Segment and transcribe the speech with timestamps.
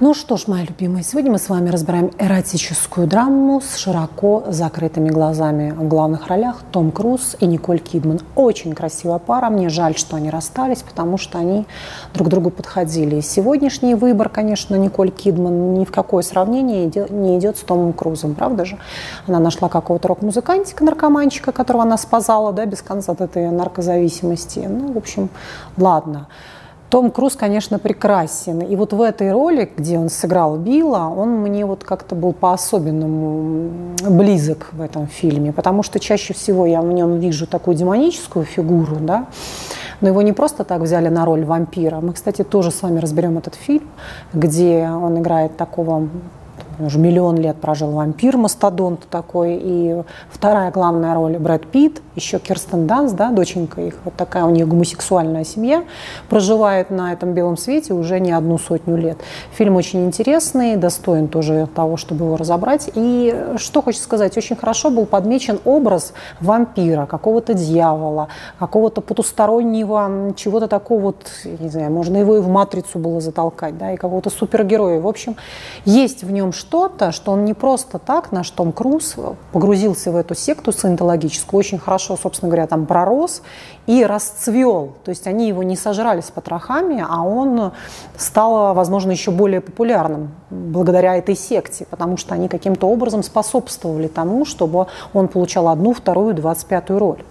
[0.00, 5.08] Ну что ж, мои любимые, сегодня мы с вами разбираем эротическую драму с широко закрытыми
[5.08, 5.70] глазами.
[5.70, 8.18] В главных ролях Том Круз и Николь Кидман.
[8.34, 9.50] Очень красивая пара.
[9.50, 11.64] Мне жаль, что они расстались, потому что они
[12.12, 13.14] друг другу подходили.
[13.14, 18.34] И сегодняшний выбор, конечно, Николь Кидман ни в какое сравнение не идет с Томом Крузом,
[18.34, 18.78] правда же?
[19.28, 24.58] Она нашла какого-то рок-музыкантика, наркоманчика, которого она спазала, да, без конца от этой наркозависимости.
[24.68, 25.28] Ну, в общем,
[25.76, 26.26] ладно.
[26.90, 28.60] Том Круз, конечно, прекрасен.
[28.60, 33.94] И вот в этой роли, где он сыграл Билла, он мне вот как-то был по-особенному
[34.08, 38.96] близок в этом фильме, потому что чаще всего я в нем вижу такую демоническую фигуру,
[39.00, 39.26] да,
[40.00, 42.00] но его не просто так взяли на роль вампира.
[42.00, 43.88] Мы, кстати, тоже с вами разберем этот фильм,
[44.32, 46.08] где он играет такого
[46.78, 52.86] уже миллион лет прожил вампир, мастодонт такой, и вторая главная роль Брэд Питт, еще Кирстен
[52.86, 55.84] Данс, да, доченька их, вот такая у них гомосексуальная семья,
[56.28, 59.18] проживает на этом белом свете уже не одну сотню лет.
[59.52, 62.90] Фильм очень интересный, достоин тоже того, чтобы его разобрать.
[62.94, 68.28] И что хочется сказать, очень хорошо был подмечен образ вампира, какого-то дьявола,
[68.58, 73.92] какого-то потустороннего, чего-то такого вот, не знаю, можно его и в «Матрицу» было затолкать, да,
[73.92, 75.00] и какого-то супергероя.
[75.00, 75.36] В общем,
[75.84, 79.16] есть в нем что-то, что он не просто так, наш Том Круз
[79.52, 83.42] погрузился в эту секту саентологическую, очень хорошо, собственно говоря, там пророс
[83.86, 84.94] и расцвел.
[85.04, 87.72] То есть они его не сожрали с потрохами, а он
[88.16, 94.46] стал, возможно, еще более популярным благодаря этой секте, потому что они каким-то образом способствовали тому,
[94.46, 97.24] чтобы он получал одну, вторую, двадцать пятую роль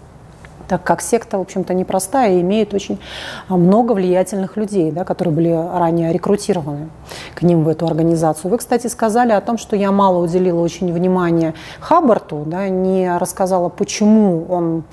[0.68, 3.00] так как секта, в общем-то, непростая и имеет очень
[3.48, 6.90] а, много влиятельных людей, да, которые были ранее рекрутированы
[7.36, 8.52] к ним в эту организацию.
[8.52, 13.70] Вы, кстати, сказали о том, что я мало уделила очень внимания Хаббарту, да, не рассказала,
[13.70, 14.84] почему он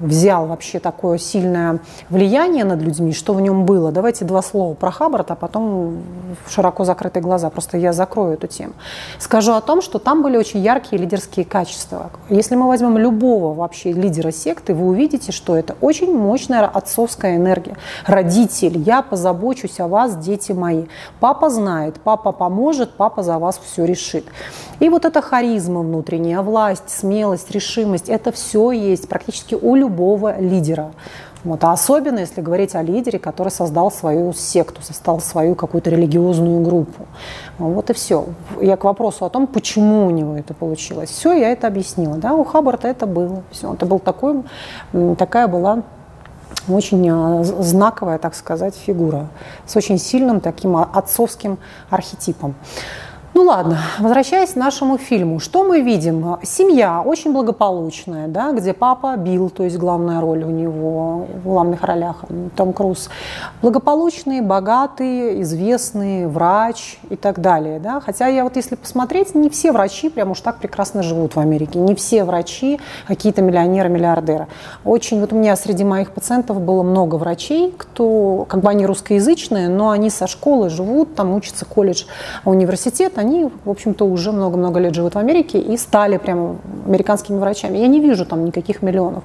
[0.00, 3.92] взял вообще такое сильное влияние над людьми, что в нем было.
[3.92, 5.98] Давайте два слова про Хаббард, а потом
[6.48, 8.74] широко закрытые глаза, просто я закрою эту тему.
[9.18, 12.10] Скажу о том, что там были очень яркие лидерские качества.
[12.28, 17.76] Если мы возьмем любого вообще лидера секты, вы увидите, что это очень мощная отцовская энергия.
[18.06, 20.84] Родитель, я позабочусь о вас, дети мои.
[21.20, 24.24] Папа знает, папа поможет, папа за вас все решит.
[24.80, 29.87] И вот эта харизма внутренняя, власть, смелость, решимость, это все есть практически у любого
[30.38, 30.92] лидера.
[31.44, 31.62] Вот.
[31.64, 37.06] А особенно, если говорить о лидере, который создал свою секту, создал свою какую-то религиозную группу.
[37.58, 38.26] Вот и все.
[38.60, 41.10] Я к вопросу о том, почему у него это получилось.
[41.10, 42.16] Все, я это объяснила.
[42.16, 43.42] Да, у Хаббарда это было.
[43.50, 43.72] Все.
[43.72, 44.42] Это был такой,
[45.16, 45.82] такая была
[46.68, 49.28] очень а, знаковая, так сказать, фигура
[49.66, 52.54] с очень сильным таким отцовским архетипом.
[53.38, 56.38] Ну ладно, возвращаясь к нашему фильму, что мы видим?
[56.42, 61.84] Семья очень благополучная, да, где папа Билл, то есть главная роль у него в главных
[61.84, 62.24] ролях,
[62.56, 63.10] Том Круз,
[63.62, 68.00] благополучный, богатый, известный врач и так далее, да.
[68.00, 71.78] Хотя я вот если посмотреть, не все врачи прям уж так прекрасно живут в Америке,
[71.78, 74.48] не все врачи какие-то миллионеры, миллиардеры.
[74.84, 79.68] Очень вот у меня среди моих пациентов было много врачей, кто как бы они русскоязычные,
[79.68, 82.02] но они со школы живут, там учатся колледж,
[82.44, 86.56] университет, они они, в общем-то, уже много-много лет живут в Америке и стали прямо
[86.86, 87.78] американскими врачами.
[87.78, 89.22] Я не вижу там никаких миллионов.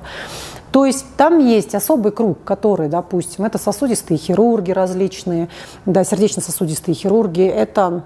[0.72, 5.47] То есть там есть особый круг, который, допустим, это сосудистые хирурги различные,
[5.86, 8.03] да, сердечно-сосудистые хирурги, это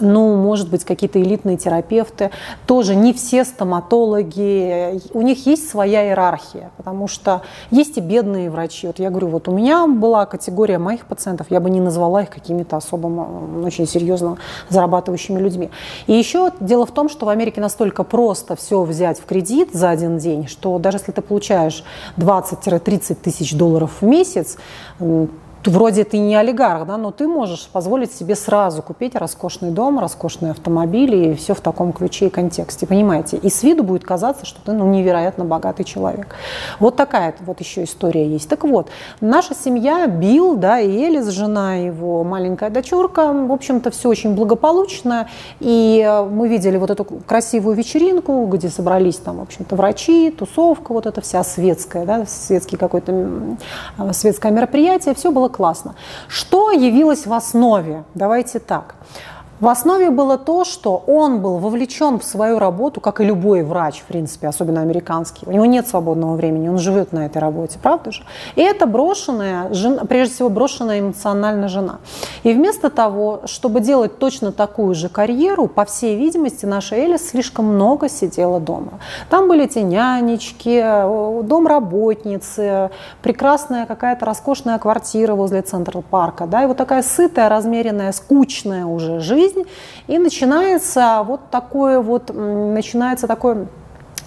[0.00, 2.30] ну, может быть, какие-то элитные терапевты,
[2.66, 8.86] тоже не все стоматологи, у них есть своя иерархия, потому что есть и бедные врачи.
[8.86, 12.30] Вот я говорю, вот у меня была категория моих пациентов, я бы не назвала их
[12.30, 13.06] какими-то особо
[13.64, 14.38] очень серьезно
[14.68, 15.70] зарабатывающими людьми.
[16.06, 19.90] И еще дело в том, что в Америке настолько просто все взять в кредит за
[19.90, 21.84] один день, что даже если ты получаешь
[22.16, 24.56] 20-30 тысяч долларов в месяц,
[25.68, 30.52] вроде ты не олигарх, да, но ты можешь позволить себе сразу купить роскошный дом, роскошный
[30.52, 33.36] автомобиль и все в таком ключе и контексте, понимаете?
[33.36, 36.34] И с виду будет казаться, что ты ну, невероятно богатый человек.
[36.78, 38.48] Вот такая вот еще история есть.
[38.48, 38.88] Так вот,
[39.20, 45.28] наша семья, Билл, да, и Элис, жена его, маленькая дочурка, в общем-то, все очень благополучно.
[45.60, 50.92] И э, мы видели вот эту красивую вечеринку, где собрались там, в общем-то, врачи, тусовка,
[50.92, 53.56] вот эта вся светская, да, светский какой-то,
[54.12, 55.94] светское мероприятие, все было классно.
[56.28, 58.04] Что явилось в основе?
[58.14, 58.94] Давайте так.
[59.60, 64.00] В основе было то, что он был вовлечен в свою работу, как и любой врач,
[64.00, 65.44] в принципе, особенно американский.
[65.46, 68.22] У него нет свободного времени, он живет на этой работе, правда же?
[68.56, 71.98] И это брошенная, жена, прежде всего брошенная эмоционально жена.
[72.42, 77.66] И вместо того, чтобы делать точно такую же карьеру, по всей видимости, наша Элис слишком
[77.66, 78.92] много сидела дома.
[79.28, 80.80] Там были эти нянечки,
[81.42, 82.90] домработницы,
[83.20, 89.20] прекрасная какая-то роскошная квартира возле Централ Парка, да, и вот такая сытая, размеренная, скучная уже
[89.20, 89.68] жизнь, жизнь,
[90.06, 93.66] и начинается вот такое вот, начинается такое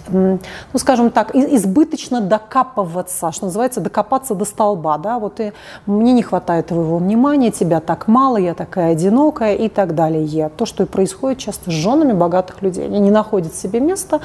[0.08, 0.38] ну,
[0.76, 5.52] скажем так, избыточно докапываться, что называется, докопаться до столба, да, вот и
[5.86, 10.48] мне не хватает твоего внимания, тебя так мало, я такая одинокая и так далее.
[10.56, 12.86] То, что и происходит часто с женами богатых людей.
[12.86, 14.20] Они не находят себе места,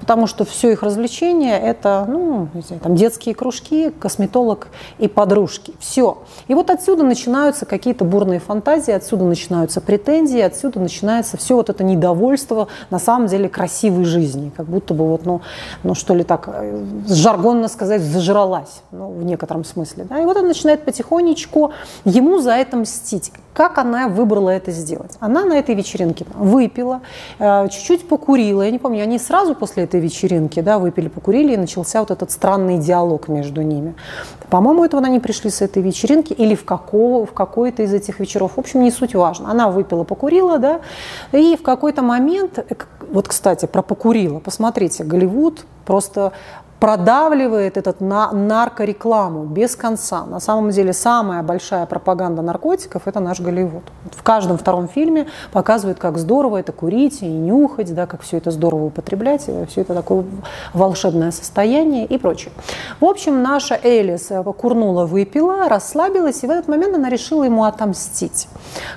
[0.00, 2.48] потому что все их развлечение– это, ну,
[2.82, 5.74] там, детские кружки, косметолог и подружки.
[5.78, 6.18] Все.
[6.48, 11.84] И вот отсюда начинаются какие-то бурные фантазии, отсюда начинаются претензии, отсюда начинается все вот это
[11.84, 15.40] недовольство на самом деле красивой жизни, как будто бы вот вот, ну,
[15.82, 20.04] ну что ли так, э, жаргонно сказать, зажралась, ну, в некотором смысле.
[20.08, 20.20] Да?
[20.20, 21.72] И вот она начинает потихонечку
[22.04, 23.32] ему за это мстить.
[23.54, 25.16] Как она выбрала это сделать?
[25.18, 27.00] Она на этой вечеринке выпила,
[27.40, 31.56] э, чуть-чуть покурила, я не помню, они сразу после этой вечеринки да, выпили, покурили, и
[31.56, 33.94] начался вот этот странный диалог между ними.
[34.48, 38.52] По-моему, этого они пришли с этой вечеринки или в, какого, в какой-то из этих вечеров.
[38.56, 39.50] В общем, не суть важно.
[39.50, 40.80] Она выпила, покурила, да,
[41.32, 42.64] и в какой-то момент, э,
[43.10, 46.32] вот, кстати, про покурила, посмотрите, Голливуд просто
[46.80, 50.24] продавливает этот на наркорекламу без конца.
[50.24, 53.82] На самом деле самая большая пропаганда наркотиков– это наш Голливуд.
[54.12, 58.50] В каждом втором фильме показывают, как здорово это курить и нюхать, да, как все это
[58.50, 60.24] здорово употреблять, все это такое
[60.72, 62.52] волшебное состояние и прочее.
[63.00, 68.48] В общем, наша Элис курнула, выпила, расслабилась, и в этот момент она решила ему отомстить.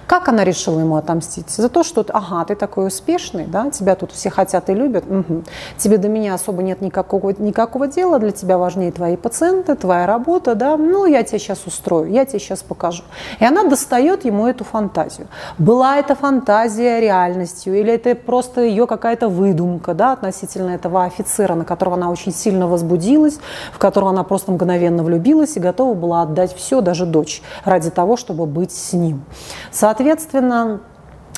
[0.06, 1.50] Как она решила ему отомстить?
[1.50, 5.44] За то, что, ага, ты такой успешный, да, тебя тут все хотят и любят, угу.
[5.78, 10.06] тебе до меня особо нет никакого, никакого никакого дела, для тебя важнее твои пациенты, твоя
[10.06, 13.04] работа, да, ну, я тебе сейчас устрою, я тебе сейчас покажу.
[13.40, 15.28] И она достает ему эту фантазию.
[15.58, 21.64] Была эта фантазия реальностью, или это просто ее какая-то выдумка, да, относительно этого офицера, на
[21.64, 23.40] которого она очень сильно возбудилась,
[23.72, 28.18] в которого она просто мгновенно влюбилась и готова была отдать все, даже дочь, ради того,
[28.18, 29.24] чтобы быть с ним.
[29.72, 30.82] Соответственно,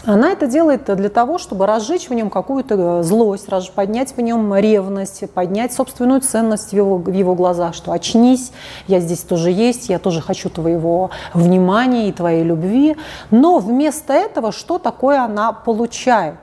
[0.06, 4.56] она это делает для того, чтобы разжечь в нем какую-то э, злость, поднять в нем
[4.56, 8.52] ревность, поднять собственную ценность в его, в его глазах, что очнись,
[8.88, 12.98] я здесь тоже есть, я тоже хочу твоего внимания и твоей любви.
[13.32, 16.36] Но вместо этого что такое она получает?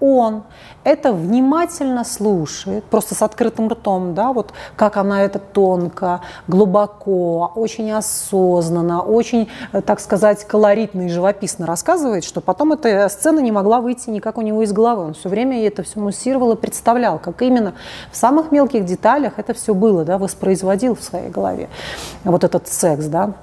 [0.00, 0.42] Он
[0.84, 7.90] это внимательно слушает, просто с открытым ртом, да, вот как она это тонко, глубоко, очень
[7.90, 13.80] осознанно, очень, э, так сказать, колоритно и живописно рассказывает, что потом эта сцена не могла
[13.80, 15.06] выйти никак у него из головы.
[15.06, 17.74] Он все время это все муссировал и представлял, как именно
[18.12, 21.68] в самых мелких деталях это все было, да, воспроизводил в своей голове.
[22.24, 23.34] Вот этот секс, да,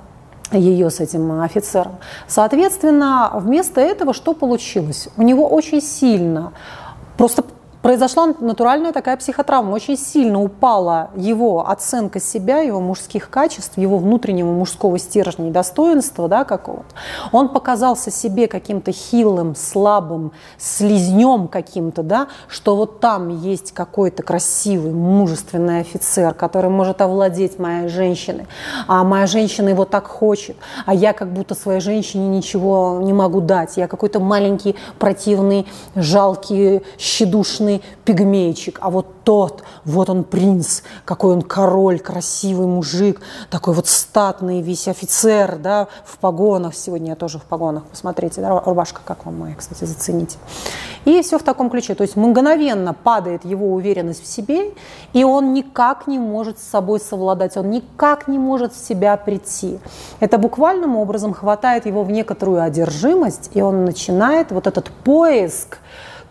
[0.58, 1.98] ее с этим офицером.
[2.28, 5.10] Соответственно, вместо этого что получилось?
[5.18, 6.54] У него очень сильно
[7.18, 7.44] просто
[7.84, 9.74] произошла натуральная такая психотравма.
[9.74, 16.30] Очень сильно упала его оценка себя, его мужских качеств, его внутреннего мужского стержня и достоинства
[16.30, 16.96] да, какого-то.
[17.34, 24.94] Он показался себе каким-то хилым, слабым, слизнем каким-то, да, что вот там есть какой-то красивый,
[24.94, 28.48] мужественный офицер, который может овладеть моей женщиной,
[28.88, 30.56] а моя женщина его так хочет,
[30.86, 33.76] а я как будто своей женщине ничего не могу дать.
[33.76, 41.34] Я какой-то маленький, противный, жалкий, щедушный бедный пигмейчик, а вот тот, вот он принц, какой
[41.34, 46.76] он король, красивый мужик, такой вот статный весь офицер, да, в погонах.
[46.76, 47.84] Сегодня я тоже в погонах.
[47.86, 50.38] Посмотрите, да, рубашка как вам моя, кстати, зацените.
[51.06, 51.96] И все в таком ключе.
[51.96, 54.72] То есть мгновенно падает его уверенность в себе,
[55.14, 59.80] и он никак не может с собой совладать, он никак не может в себя прийти.
[60.20, 65.78] Это буквальным образом хватает его в некоторую одержимость, и он начинает вот этот поиск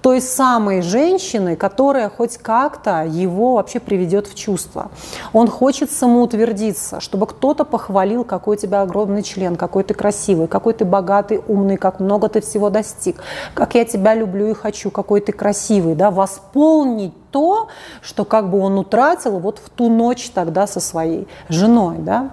[0.02, 4.90] той самой женщины, которая хоть как-то его вообще приведет в чувство.
[5.32, 10.74] Он хочет самоутвердиться, чтобы кто-то похвалил, какой у тебя огромный член, какой ты красивый, какой
[10.74, 13.22] ты богатый, умный, как много ты всего достиг,
[13.54, 17.68] как я тебя люблю и хочу, какой ты красивый, да, восполнить то,
[18.02, 22.30] что как бы он утратил вот в ту ночь тогда со своей женой, да.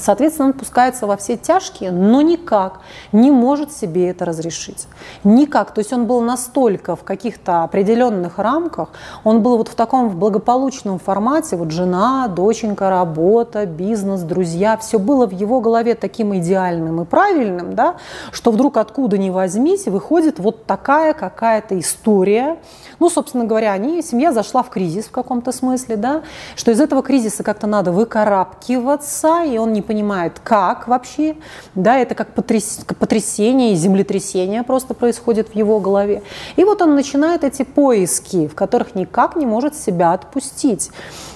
[0.00, 2.80] Соответственно, он пускается во все тяжкие, но никак
[3.12, 4.86] не может себе это разрешить.
[5.24, 5.72] Никак.
[5.72, 8.88] То есть он был настолько в каких-то определенных рамках,
[9.24, 15.26] он был вот в таком благополучном формате, вот жена, доченька, работа, бизнес, друзья, все было
[15.26, 17.96] в его голове таким идеальным и правильным, да,
[18.32, 22.58] что вдруг откуда ни возьмись, выходит вот такая какая-то история.
[22.98, 26.22] Ну, собственно говоря, они, семья зашла в кризис в каком-то смысле, да,
[26.56, 31.34] что из этого кризиса как-то надо выкарабкиваться, и он не понимает, как вообще,
[31.74, 36.22] да, это как потряс, потрясение землетрясение просто происходит в его голове.
[36.54, 40.92] И вот он начинает эти поиски, в которых никак не может себя отпустить.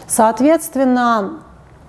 [0.06, 1.40] Соответственно,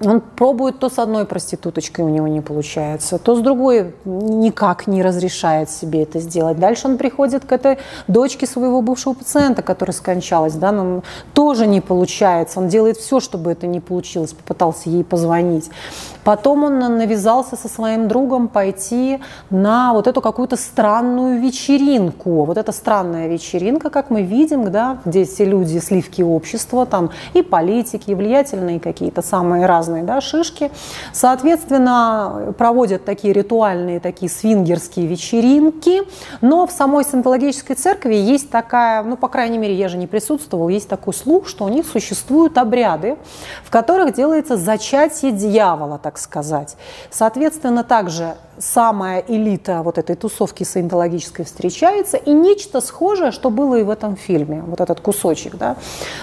[0.02, 5.02] он пробует то с одной проституточкой у него не получается, то с другой никак не
[5.02, 6.60] разрешает себе это сделать.
[6.60, 11.04] Дальше он приходит к этой дочке своего бывшего пациента, которая скончалась, да, но
[11.34, 12.60] тоже не получается.
[12.60, 15.70] Он делает все, чтобы это не получилось, попытался ей позвонить.
[16.26, 19.20] Потом он навязался со своим другом пойти
[19.52, 22.46] на вот эту какую-то странную вечеринку.
[22.46, 27.44] Вот эта странная вечеринка, как мы видим, да, где все люди, сливки общества, там и
[27.44, 30.72] политики, и влиятельные какие-то самые разные да, шишки.
[31.14, 36.02] Соответственно, проводят такие ритуальные, такие свингерские вечеринки.
[36.42, 40.70] Но в самой сантологической церкви есть такая, ну, по крайней мере, я же не присутствовал,
[40.70, 43.18] есть такой слух, что у них существуют обряды,
[43.64, 46.78] в которых делается зачатие дьявола, так так сказать.
[47.12, 53.84] Соответственно, также самая элита вот этой тусовки саентологической встречается, и нечто схожее, что было и
[53.84, 55.76] в этом фильме, вот этот кусочек, да,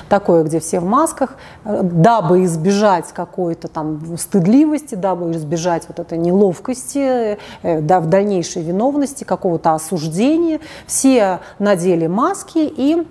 [0.09, 7.39] такое, где все в масках, дабы избежать какой-то там стыдливости, дабы избежать вот этой неловкости,
[7.63, 13.07] э, да, в дальнейшей виновности, какого-то осуждения, все надели маски и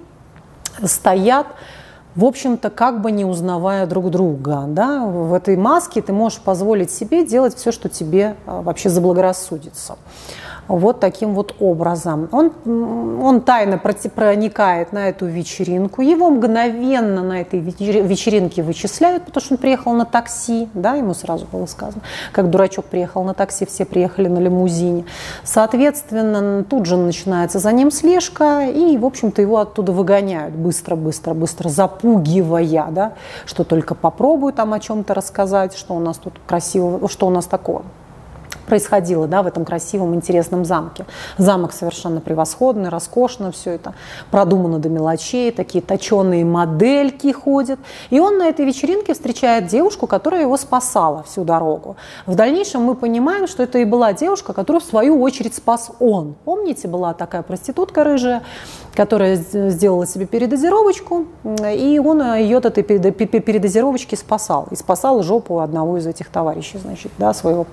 [0.83, 1.45] стоят
[2.15, 4.65] в общем-то, как бы не узнавая друг друга.
[4.67, 5.05] Да?
[5.05, 9.97] В этой маске ты можешь позволить себе делать все, что тебе а, вообще заблагорассудится
[10.77, 12.29] вот таким вот образом.
[12.31, 12.51] Он,
[13.21, 19.57] он тайно проникает на эту вечеринку, его мгновенно на этой вечеринке вычисляют, потому что он
[19.57, 22.01] приехал на такси, да, ему сразу было сказано,
[22.31, 25.05] как дурачок приехал на такси, все приехали на лимузине.
[25.43, 31.33] Соответственно, тут же начинается за ним слежка, и, в общем-то, его оттуда выгоняют быстро, быстро,
[31.33, 33.13] быстро, запугивая, да,
[33.45, 37.45] что только попробуй там о чем-то рассказать, что у нас тут красиво, что у нас
[37.45, 37.83] такого
[38.71, 41.05] происходило да, в этом красивом, интересном замке.
[41.37, 43.95] Замок совершенно превосходный, роскошно все это,
[44.31, 47.79] продумано до мелочей, такие точеные модельки ходят.
[48.11, 51.97] И он на этой вечеринке встречает девушку, которая его спасала всю дорогу.
[52.25, 56.35] В дальнейшем мы понимаем, что это и была девушка, которую в свою очередь спас он.
[56.45, 58.41] Помните, была такая проститутка рыжая,
[58.95, 64.69] которая сделала себе передозировочку, и он ее от этой передозировочки спасал.
[64.71, 67.67] И спасал жопу одного из этих товарищей, значит, да, своего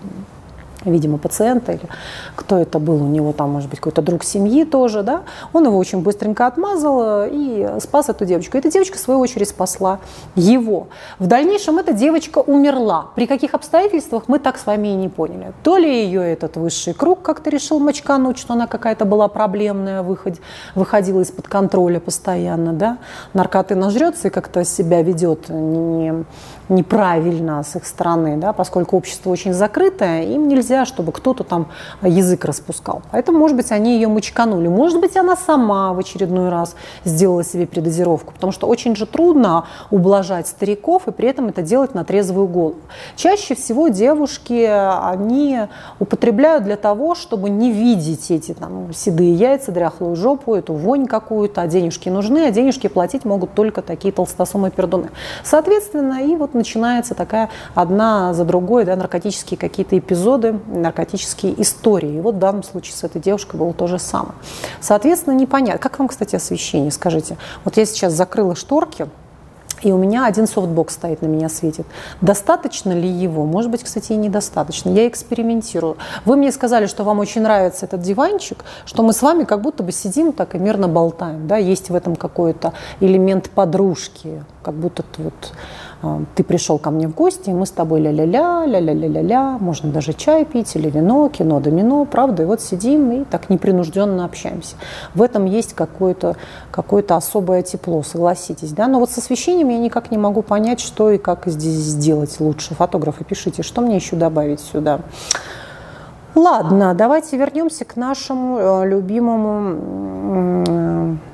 [0.84, 1.88] видимо, пациента или
[2.36, 5.76] кто это был, у него там, может быть, какой-то друг семьи тоже, да, он его
[5.76, 8.56] очень быстренько отмазал и спас эту девочку.
[8.56, 9.98] Эта девочка, в свою очередь, спасла
[10.34, 10.88] его.
[11.18, 13.08] В дальнейшем эта девочка умерла.
[13.14, 15.52] При каких обстоятельствах мы так с вами и не поняли.
[15.62, 20.40] То ли ее этот высший круг как-то решил мочкануть, что она какая-то была проблемная, выход,
[20.74, 22.98] выходила из-под контроля постоянно, да,
[23.34, 26.24] наркоты нажрется и как-то себя ведет не,
[26.68, 31.68] неправильно с их стороны, да, поскольку общество очень закрытое, им нельзя, чтобы кто-то там
[32.02, 33.02] язык распускал.
[33.10, 34.68] Поэтому, может быть, они ее мочканули.
[34.68, 39.66] Может быть, она сама в очередной раз сделала себе предозировку, потому что очень же трудно
[39.90, 42.76] ублажать стариков и при этом это делать на трезвую голову.
[43.16, 45.60] Чаще всего девушки, они
[45.98, 51.62] употребляют для того, чтобы не видеть эти там седые яйца, дряхлую жопу, эту вонь какую-то,
[51.62, 55.10] а денежки нужны, а денежки платить могут только такие толстосумы пердуны.
[55.44, 62.16] Соответственно, и вот начинается такая одна за другой, да, наркотические какие-то эпизоды, наркотические истории.
[62.16, 64.34] И вот в данном случае с этой девушкой было то же самое.
[64.80, 65.78] Соответственно, непонятно.
[65.78, 66.90] Как вам, кстати, освещение?
[66.90, 67.36] Скажите.
[67.64, 69.08] Вот я сейчас закрыла шторки,
[69.82, 71.86] и у меня один софтбокс стоит на меня светит.
[72.20, 73.44] Достаточно ли его?
[73.46, 74.90] Может быть, кстати, и недостаточно.
[74.90, 75.96] Я экспериментирую.
[76.24, 79.82] Вы мне сказали, что вам очень нравится этот диванчик, что мы с вами как будто
[79.82, 81.46] бы сидим так и мирно болтаем.
[81.46, 81.56] Да?
[81.56, 85.52] Есть в этом какой-то элемент подружки, как будто вот
[86.00, 90.12] а, ты пришел ко мне в гости, и мы с тобой ля-ля-ля, ля-ля-ля-ля-ля, можно даже
[90.12, 94.76] чай пить или вино, кино, домино, правда, и вот сидим и так непринужденно общаемся.
[95.14, 96.36] В этом есть какое-то
[96.70, 101.10] какое особое тепло, согласитесь, да, но вот с освещением я никак не могу понять, что
[101.10, 102.74] и как здесь сделать лучше.
[102.74, 105.00] Фотографы, пишите, что мне еще добавить сюда.
[106.34, 110.58] Ладно, давайте вернемся к нашему э, любимому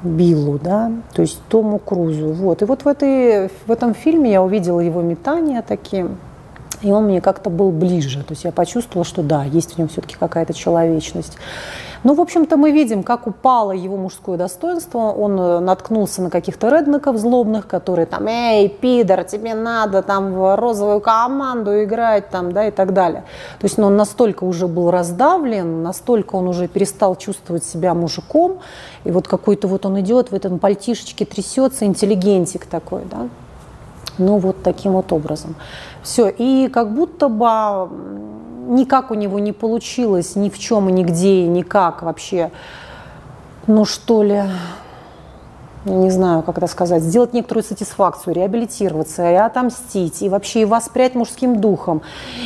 [0.03, 2.33] Биллу, да, то есть Тому Крузу.
[2.33, 2.63] Вот.
[2.63, 6.09] И вот в, этой, в этом фильме я увидела его метания такие.
[6.85, 8.23] И он мне как-то был ближе.
[8.23, 11.39] То есть я почувствовала, что да, есть в нем все-таки какая-то человечность.
[12.05, 14.99] Ну, в общем-то, мы видим, как упало его мужское достоинство.
[14.99, 20.57] Он э, наткнулся на каких-то реднеков злобных, которые там, эй, пидор, тебе надо там в
[20.57, 23.25] розовую команду играть, там, да, и так далее.
[23.59, 28.59] То есть ну, он настолько уже был раздавлен, настолько он уже перестал чувствовать себя мужиком,
[29.05, 33.29] и вот какой-то вот он идет в этом пальтишечке, трясется, интеллигентик такой, да.
[34.19, 35.57] Ну, вот таким вот образом.
[36.03, 37.91] Все, и как будто бы
[38.69, 42.51] никак у него не получилось ни в чем нигде, никак вообще,
[43.67, 44.43] ну что ли,
[45.85, 51.15] не знаю, как это сказать, сделать некоторую сатисфакцию, реабилитироваться, и отомстить, и вообще и воспрять
[51.15, 52.03] мужским духом,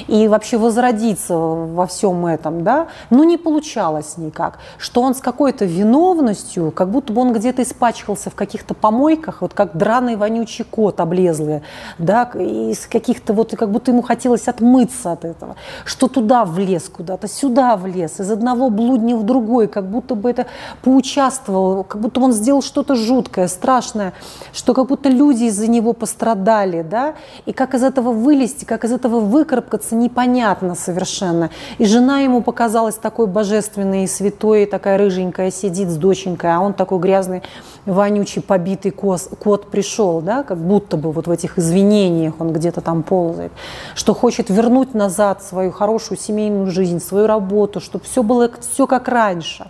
[0.09, 4.59] и вообще возродиться во всем этом, да, но не получалось никак.
[4.79, 9.55] Что он с какой-то виновностью, как будто бы он где-то испачкался в каких-то помойках, вот
[9.55, 11.63] как драный вонючий кот облезлый,
[11.99, 17.29] да, из каких-то вот, как будто ему хотелось отмыться от этого, что туда влез куда-то,
[17.29, 20.47] сюда влез, из одного блудня в другой, как будто бы это
[20.83, 24.13] поучаствовал, как будто он сделал что-то жуткое, жуткое, страшное,
[24.53, 27.15] что как будто люди из-за него пострадали, да,
[27.47, 31.51] и как из этого вылезти, как из этого выкарабкаться, непонятно совершенно.
[31.79, 36.73] И жена ему показалась такой божественной и святой, такая рыженькая сидит с доченькой, а он
[36.73, 37.43] такой грязный,
[37.85, 42.81] вонючий, побитый кос, кот пришел, да, как будто бы вот в этих извинениях он где-то
[42.81, 43.53] там ползает,
[43.95, 49.09] что хочет вернуть назад свою хорошую семейную жизнь, свою работу, чтобы все было все как
[49.09, 49.67] раньше.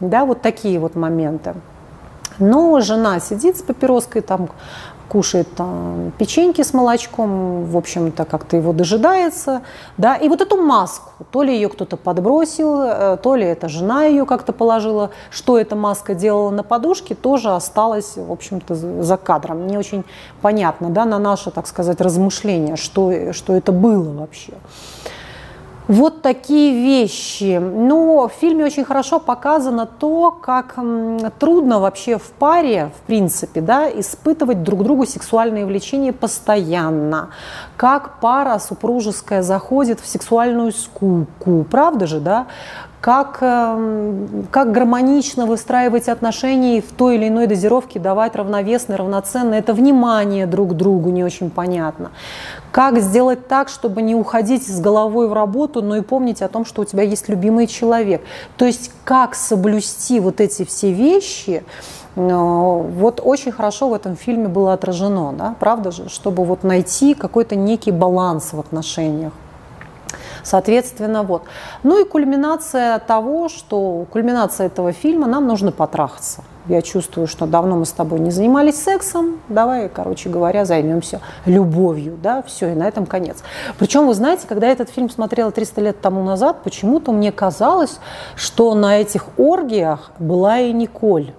[0.00, 1.54] Да, вот такие вот моменты.
[2.40, 4.48] Но жена сидит с папироской, там
[5.10, 9.62] кушает там, печеньки с молочком, в общем-то, как-то его дожидается,
[9.96, 14.04] да, и вот эту маску, то ли ее кто-то подбросил, э, то ли это жена
[14.04, 19.66] ее как-то положила, что эта маска делала на подушке, тоже осталось, в общем-то, за кадром.
[19.66, 20.04] Не очень
[20.42, 24.52] понятно, да, на наше, так сказать, размышление, что, что это было вообще.
[25.88, 27.58] Вот такие вещи.
[27.58, 30.76] Но в фильме очень хорошо показано то, как
[31.38, 37.30] трудно вообще в паре, в принципе, да, испытывать друг другу сексуальные влечения постоянно.
[37.76, 41.66] Как пара супружеская заходит в сексуальную скуку.
[41.68, 42.46] Правда же, да?
[43.00, 49.58] Как, эм, как гармонично выстраивать отношения и в той или иной дозировке давать равновесное, равноценное.
[49.58, 52.10] Это внимание друг к другу не очень понятно.
[52.72, 56.66] Как сделать так, чтобы не уходить с головой в работу, но и помнить о том,
[56.66, 58.22] что у тебя есть любимый человек.
[58.58, 61.64] То есть как соблюсти вот эти все вещи,
[62.16, 67.14] э, вот очень хорошо в этом фильме было отражено, да, правда же, чтобы вот найти
[67.14, 69.32] какой-то некий баланс в отношениях.
[70.42, 71.42] Соответственно, вот.
[71.82, 76.42] Ну и кульминация того, что кульминация этого фильма, нам нужно потрахаться.
[76.66, 82.18] Я чувствую, что давно мы с тобой не занимались сексом, давай, короче говоря, займемся любовью,
[82.22, 83.38] да, все, и на этом конец.
[83.78, 87.98] Причем, вы знаете, когда я этот фильм смотрела 300 лет тому назад, почему-то мне казалось,
[88.36, 91.32] что на этих оргиях была и Николь.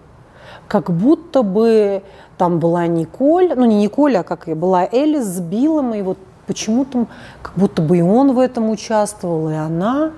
[0.67, 2.01] Как будто бы
[2.37, 6.17] там была Николь, ну не Николь, а как и была Элис с Биллом, и вот
[6.47, 7.07] почему-то
[7.41, 10.11] как будто бы и он в этом участвовал, и она.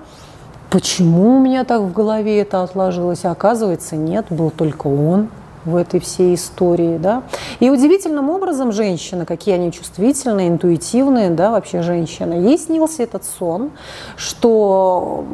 [0.70, 3.24] Почему у меня так в голове это отложилось?
[3.24, 5.28] А оказывается, нет, был только он
[5.64, 7.22] в этой всей истории, да.
[7.60, 12.34] И удивительным образом женщина, какие они чувствительные, интуитивные, да, вообще женщина.
[12.34, 13.70] Ей снился этот сон,
[14.16, 15.24] что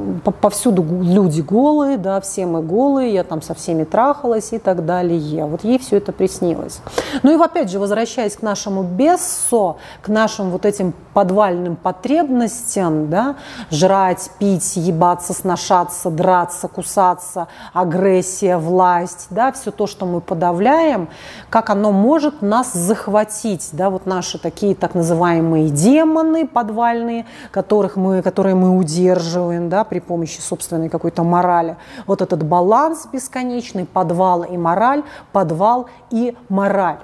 [0.41, 5.47] повсюду люди голые, да, все мы голые, я там со всеми трахалась и так далее.
[5.47, 6.81] Вот ей все это приснилось.
[7.23, 13.37] Ну и опять же, возвращаясь к нашему бессо, к нашим вот этим подвальным потребностям, да,
[13.71, 21.09] жрать, пить, ебаться, сношаться, драться, кусаться, агрессия, власть, да, все то, что мы подавляем,
[21.49, 28.23] как оно может нас захватить, да, вот наши такие так называемые демоны подвальные, которых мы,
[28.23, 31.77] которые мы удерживаем, да, при помощи собственной какой-то морали.
[32.07, 35.03] Вот этот баланс бесконечный, подвал и мораль,
[35.33, 36.99] подвал и мораль.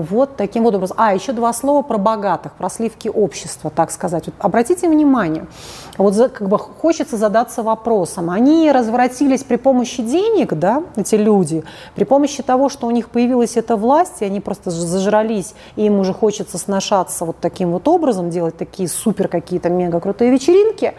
[0.00, 0.96] Вот таким вот образом.
[0.98, 4.26] А, еще два слова про богатых, про сливки общества, так сказать.
[4.26, 5.46] Вот обратите внимание,
[5.98, 8.30] вот за, как бы хочется задаться вопросом.
[8.30, 11.62] Они развратились при помощи денег, да, эти люди,
[11.94, 16.00] при помощи того, что у них появилась эта власть, и они просто зажрались, и им
[16.00, 20.94] уже хочется сношаться вот таким вот образом, делать такие супер какие-то мега крутые вечеринки,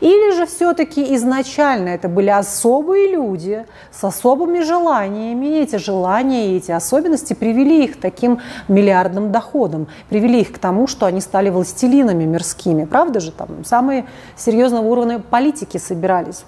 [0.00, 6.56] или же все-таки изначально это были особые люди с особыми желаниями, и эти желания и
[6.56, 12.24] эти особенности привели их таким миллиардным доходом, привели их к тому, что они стали властелинами
[12.24, 12.84] мирскими.
[12.84, 13.32] Правда же?
[13.32, 16.44] Там самые серьезного уровня политики собирались.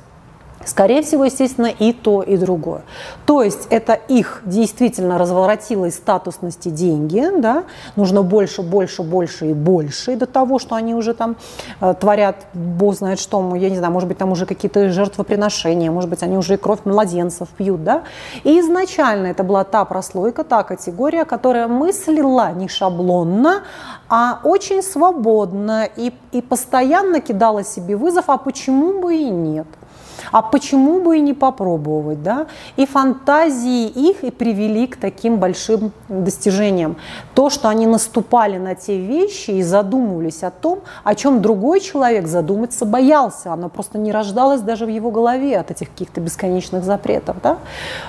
[0.66, 2.83] Скорее всего, естественно, и то, и другое.
[3.27, 7.64] То есть это их действительно разворотило из статусности деньги, да?
[7.96, 11.37] нужно больше, больше, больше и больше, и до того, что они уже там
[11.81, 16.11] э, творят, бог знает что, я не знаю, может быть, там уже какие-то жертвоприношения, может
[16.11, 18.03] быть, они уже и кровь младенцев пьют, да?
[18.44, 23.62] И изначально это была та прослойка, та категория, которая мыслила не шаблонно,
[24.09, 29.66] а очень свободно и, и постоянно кидала себе вызов, а почему бы и нет–
[30.30, 32.46] а почему бы и не попробовать, да?
[32.76, 36.96] И фантазии их и привели к таким большим достижениям.
[37.35, 42.26] То, что они наступали на те вещи и задумывались о том, о чем другой человек
[42.26, 43.52] задуматься боялся.
[43.52, 47.58] Оно просто не рождалось даже в его голове от этих каких-то бесконечных запретов, да?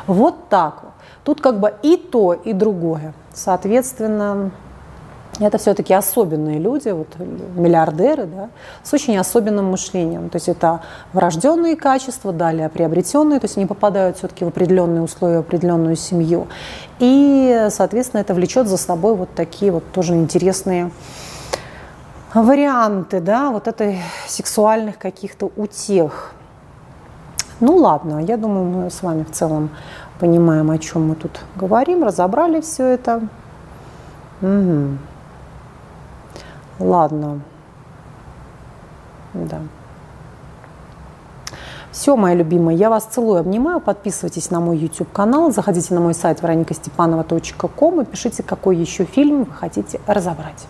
[0.08, 0.92] Вот так вот.
[1.24, 3.14] Тут как бы и то, и другое.
[3.34, 4.52] Соответственно,
[5.40, 7.08] это все-таки особенные люди, вот,
[7.56, 8.50] миллиардеры, да,
[8.84, 10.30] с очень особенным мышлением.
[10.30, 15.38] То есть это врожденные качества, далее приобретенные, то есть они попадают все-таки в определенные условия,
[15.38, 16.48] в определенную семью.
[17.00, 20.92] И, соответственно, это влечет за собой вот такие вот тоже интересные
[22.34, 26.34] варианты, да, вот этой сексуальных каких-то утех.
[27.60, 29.70] Ну ладно, я думаю, мы с вами в целом
[30.20, 33.22] понимаем, о чем мы тут говорим, разобрали все это.
[34.42, 34.98] Угу.
[36.80, 37.42] Ладно.
[39.34, 39.60] Да.
[41.92, 43.80] Все, мои любимые, я вас целую, обнимаю.
[43.80, 49.54] Подписывайтесь на мой YouTube-канал, заходите на мой сайт вероникастепанова.ком и пишите, какой еще фильм вы
[49.54, 50.68] хотите разобрать.